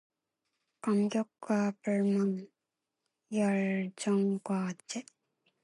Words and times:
감격과 0.81 1.73
불만, 1.83 2.49
열정과 3.31 4.73
재 4.87 5.05